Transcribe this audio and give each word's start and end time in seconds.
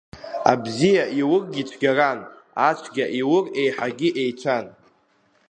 Абзиа 0.51 1.05
иургьы 1.19 1.61
цәгьаран, 1.69 2.19
ацәгьа 2.67 3.05
иур 3.19 3.45
еиҳагьы 3.61 4.09
еицәан. 4.21 4.65